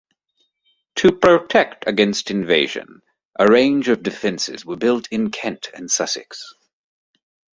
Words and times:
To 0.95 1.11
protect 1.11 1.83
against 1.87 2.31
invasion, 2.31 3.03
a 3.37 3.45
range 3.45 3.87
of 3.87 4.01
defences 4.01 4.65
were 4.65 4.75
built 4.75 5.07
in 5.11 5.29
Kent 5.29 5.69
and 5.75 5.91
Sussex. 5.91 6.55